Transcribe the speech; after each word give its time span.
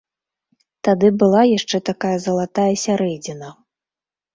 Тады 0.87 1.11
была 1.21 1.43
яшчэ 1.57 1.83
такая 1.93 2.17
залатая 2.27 2.69
сярэдзіна. 2.89 3.57